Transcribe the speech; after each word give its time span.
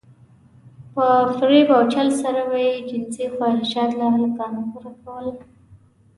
په 0.93 1.05
فريب 1.37 1.67
او 1.77 1.83
چل 1.93 2.07
سره 2.21 2.41
به 2.49 2.57
يې 2.67 2.75
جنسي 2.89 3.25
خواهشات 3.35 3.91
له 3.99 4.05
هلکانو 4.15 4.61
پوره 4.71 4.93
کول. 5.03 5.27